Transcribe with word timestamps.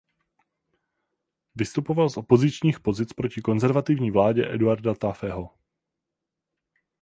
Vystupoval 1.55 2.09
z 2.09 2.17
opozičních 2.17 2.79
pozic 2.79 3.13
proti 3.13 3.41
konzervativní 3.41 4.11
vládě 4.11 4.51
Eduarda 4.53 4.93
Taaffeho. 4.93 5.49